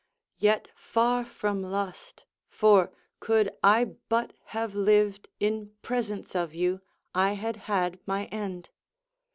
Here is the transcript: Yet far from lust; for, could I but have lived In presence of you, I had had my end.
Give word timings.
Yet 0.39 0.71
far 0.75 1.23
from 1.23 1.61
lust; 1.61 2.25
for, 2.49 2.91
could 3.19 3.51
I 3.63 3.85
but 4.09 4.33
have 4.45 4.73
lived 4.73 5.29
In 5.39 5.75
presence 5.83 6.35
of 6.35 6.55
you, 6.55 6.81
I 7.13 7.33
had 7.33 7.55
had 7.69 7.99
my 8.07 8.25
end. 8.31 8.71